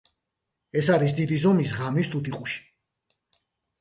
ეს 0.81 0.87
არის 0.95 1.13
დიდი 1.19 1.39
ზომის 1.45 1.75
ღამის 1.81 2.13
თუთიყუში. 2.15 2.59